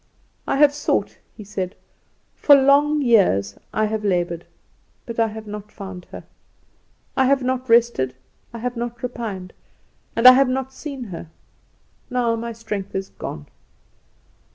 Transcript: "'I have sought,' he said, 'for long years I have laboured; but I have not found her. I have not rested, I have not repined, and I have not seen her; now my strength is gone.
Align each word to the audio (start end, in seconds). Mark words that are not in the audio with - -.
"'I 0.47 0.57
have 0.57 0.73
sought,' 0.73 1.19
he 1.37 1.43
said, 1.43 1.75
'for 2.35 2.55
long 2.55 3.03
years 3.03 3.55
I 3.71 3.85
have 3.85 4.03
laboured; 4.03 4.47
but 5.05 5.19
I 5.19 5.27
have 5.27 5.45
not 5.45 5.71
found 5.71 6.05
her. 6.05 6.23
I 7.15 7.25
have 7.25 7.43
not 7.43 7.69
rested, 7.69 8.15
I 8.51 8.57
have 8.57 8.75
not 8.75 9.03
repined, 9.03 9.53
and 10.15 10.27
I 10.27 10.31
have 10.31 10.49
not 10.49 10.73
seen 10.73 11.03
her; 11.13 11.29
now 12.09 12.35
my 12.35 12.51
strength 12.51 12.95
is 12.95 13.09
gone. 13.09 13.45